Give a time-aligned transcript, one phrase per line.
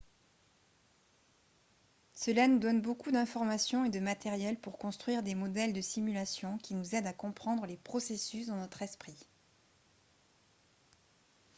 [2.15, 6.73] cela nous donne beaucoup d'informations et de matériel pour construire des modèles de simulation qui
[6.73, 9.29] nous aident à comprendre les processus dans notre esprit